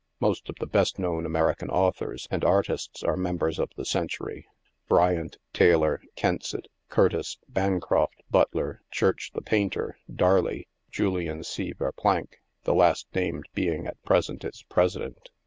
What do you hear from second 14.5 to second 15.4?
presi dent.